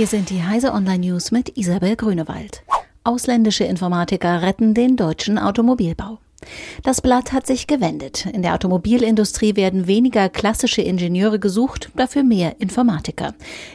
[0.00, 2.62] Hier sind die Heise Online News mit Isabel Grünewald.
[3.04, 6.20] Ausländische Informatiker retten den deutschen Automobilbau.
[6.82, 8.26] Das Blatt hat sich gewendet.
[8.26, 13.34] In der Automobilindustrie werden weniger klassische Ingenieure gesucht, dafür mehr Informatiker.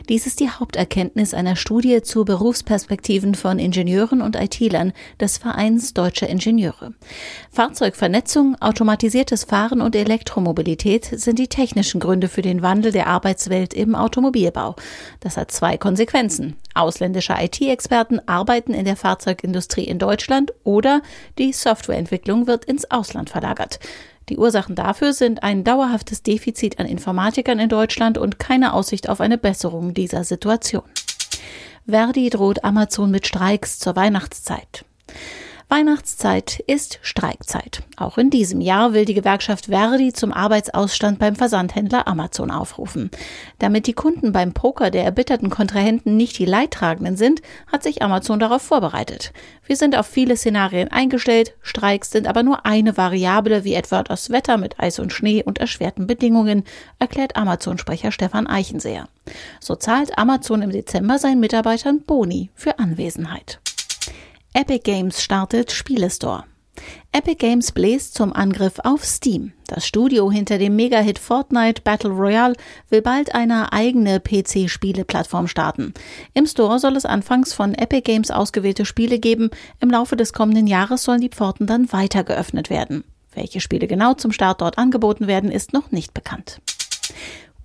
[0.10, 6.30] Dies ist die Haupterkenntnis einer Studie zu Berufsperspektiven von Ingenieuren und IT-Lern des Vereins Deutscher
[6.30, 6.94] Ingenieure.
[7.52, 13.96] Fahrzeugvernetzung, automatisiertes Fahren und Elektromobilität sind die technischen Gründe für den Wandel der Arbeitswelt im
[13.96, 14.76] Automobilbau.
[15.20, 16.56] Das hat zwei Konsequenzen.
[16.74, 21.02] Ausländische IT-Experten arbeiten in der Fahrzeugindustrie in Deutschland oder
[21.38, 23.80] die Softwareentwicklung wird ins Ausland verlagert.
[24.30, 29.22] Die Ursachen dafür sind ein dauerhaftes Defizit an Informatikern in Deutschland und keine Aussicht auf
[29.22, 30.84] eine Besserung dieser Situation.
[31.88, 34.86] Verdi droht Amazon mit Streiks zur Weihnachtszeit.
[35.68, 37.82] Weihnachtszeit ist Streikzeit.
[37.98, 43.10] Auch in diesem Jahr will die Gewerkschaft Verdi zum Arbeitsausstand beim Versandhändler Amazon aufrufen.
[43.58, 48.40] Damit die Kunden beim Poker der erbitterten Kontrahenten nicht die Leidtragenden sind, hat sich Amazon
[48.40, 49.34] darauf vorbereitet.
[49.66, 54.30] Wir sind auf viele Szenarien eingestellt, Streiks sind aber nur eine Variable, wie etwa das
[54.30, 56.64] Wetter mit Eis und Schnee und erschwerten Bedingungen,
[57.00, 59.08] erklärt Amazon-Sprecher Stefan Eichenseher.
[59.60, 63.60] So zahlt Amazon im Dezember seinen Mitarbeitern Boni für Anwesenheit.
[64.58, 66.46] Epic Games startet Spielestore.
[67.12, 69.52] Epic Games bläst zum Angriff auf Steam.
[69.68, 72.56] Das Studio hinter dem Megahit Fortnite Battle Royale
[72.90, 75.94] will bald eine eigene PC-Spieleplattform starten.
[76.34, 79.50] Im Store soll es anfangs von Epic Games ausgewählte Spiele geben.
[79.82, 83.04] Im Laufe des kommenden Jahres sollen die Pforten dann weiter geöffnet werden.
[83.34, 86.62] Welche Spiele genau zum Start dort angeboten werden, ist noch nicht bekannt.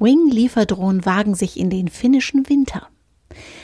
[0.00, 2.88] Wing-Lieferdrohnen wagen sich in den finnischen Winter.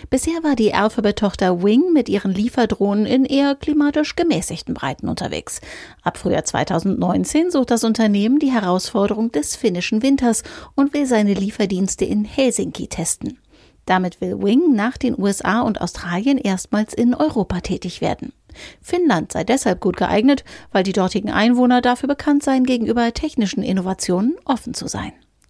[0.09, 5.61] Bisher war die Alphabet-Tochter Wing mit ihren Lieferdrohnen in eher klimatisch gemäßigten Breiten unterwegs.
[6.03, 10.45] Ab Frühjahr 2019 sucht das Unternehmen die Herausforderung des finnischen Winters
[10.77, 13.39] und will seine Lieferdienste in Helsinki testen.
[13.85, 18.33] Damit will Wing nach den USA und Australien erstmals in Europa tätig werden.
[18.81, 24.37] Finnland sei deshalb gut geeignet, weil die dortigen Einwohner dafür bekannt seien, gegenüber technischen Innovationen
[24.45, 25.13] offen zu sein.